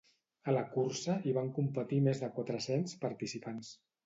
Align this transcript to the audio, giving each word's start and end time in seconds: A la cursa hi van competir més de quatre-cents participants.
A 0.53 0.53
la 0.53 0.61
cursa 0.75 1.17
hi 1.27 1.33
van 1.35 1.51
competir 1.59 2.01
més 2.09 2.23
de 2.25 2.31
quatre-cents 2.39 2.97
participants. 3.05 3.73